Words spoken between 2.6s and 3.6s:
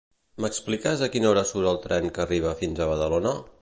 fins a Badalona?